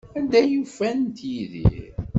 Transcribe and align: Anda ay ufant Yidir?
Anda 0.17 0.37
ay 0.41 0.53
ufant 0.61 1.17
Yidir? 1.31 1.93